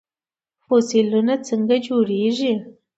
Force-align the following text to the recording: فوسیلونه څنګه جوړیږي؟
فوسیلونه 0.65 1.33
څنګه 1.47 1.75
جوړیږي؟ 1.87 2.53